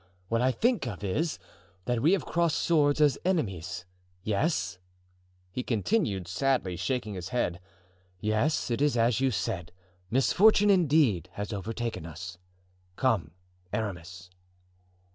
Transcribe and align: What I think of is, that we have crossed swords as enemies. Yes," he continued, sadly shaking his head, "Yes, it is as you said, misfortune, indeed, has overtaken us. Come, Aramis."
What 0.29 0.41
I 0.41 0.51
think 0.51 0.87
of 0.87 1.03
is, 1.03 1.37
that 1.85 2.01
we 2.01 2.13
have 2.13 2.25
crossed 2.25 2.57
swords 2.57 2.99
as 2.99 3.19
enemies. 3.23 3.85
Yes," 4.23 4.79
he 5.51 5.61
continued, 5.61 6.27
sadly 6.27 6.75
shaking 6.75 7.13
his 7.13 7.29
head, 7.29 7.59
"Yes, 8.19 8.71
it 8.71 8.81
is 8.81 8.97
as 8.97 9.19
you 9.19 9.29
said, 9.29 9.71
misfortune, 10.09 10.71
indeed, 10.71 11.29
has 11.33 11.53
overtaken 11.53 12.07
us. 12.07 12.39
Come, 12.95 13.29
Aramis." 13.71 14.31